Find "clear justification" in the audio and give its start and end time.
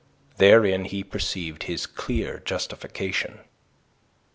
1.85-3.41